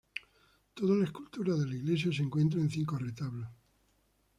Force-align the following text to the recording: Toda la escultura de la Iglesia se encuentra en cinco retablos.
Toda 0.73 0.95
la 0.95 1.03
escultura 1.05 1.55
de 1.55 1.67
la 1.67 1.75
Iglesia 1.75 2.11
se 2.11 2.23
encuentra 2.23 2.59
en 2.59 2.71
cinco 2.71 2.97
retablos. 2.97 3.51